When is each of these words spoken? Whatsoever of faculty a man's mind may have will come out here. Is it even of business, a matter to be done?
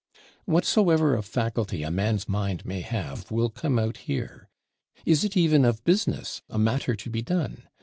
Whatsoever 0.45 1.13
of 1.13 1.27
faculty 1.27 1.83
a 1.83 1.91
man's 1.91 2.27
mind 2.27 2.65
may 2.65 2.81
have 2.81 3.29
will 3.29 3.51
come 3.51 3.77
out 3.77 3.97
here. 3.97 4.49
Is 5.05 5.23
it 5.23 5.37
even 5.37 5.63
of 5.63 5.83
business, 5.83 6.41
a 6.49 6.57
matter 6.57 6.95
to 6.95 7.09
be 7.11 7.21
done? 7.21 7.65